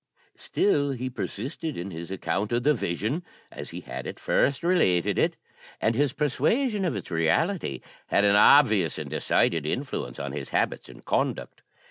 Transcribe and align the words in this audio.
Still 0.37 0.93
he 0.93 1.11
persisted 1.11 1.77
in 1.77 1.91
his 1.91 2.09
account 2.09 2.51
of 2.51 2.63
the 2.63 2.73
vision, 2.73 3.21
as 3.51 3.69
he 3.69 3.81
had 3.81 4.07
at 4.07 4.19
first 4.19 4.63
related 4.63 5.19
it; 5.19 5.37
and 5.79 5.93
his 5.93 6.11
persuasion 6.11 6.85
of 6.85 6.95
its 6.95 7.11
reality 7.11 7.81
had 8.07 8.25
an 8.25 8.35
obvious 8.35 8.97
and 8.97 9.11
decided 9.11 9.63
influence 9.63 10.17
on 10.17 10.31
his 10.31 10.49
habits 10.49 10.89
and 10.89 11.05
conduct. 11.05 11.61